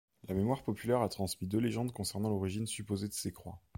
[0.27, 3.61] La mémoire populaire a transmis deux légendes concernant l'origine supposée de ces croix.